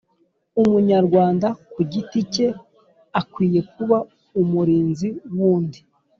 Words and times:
umunyarwanda 0.61 1.47
ku 1.71 1.79
giti 1.91 2.19
ke 2.33 2.47
akwiye 3.19 3.59
kuba 3.73 3.97
umurinzi 4.41 5.09
wundi 5.35 5.79